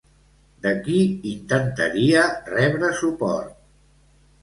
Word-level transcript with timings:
De 0.63 0.71
qui 0.87 0.95
intentaria 1.33 2.25
rebre 2.57 2.93
suport? 3.05 3.57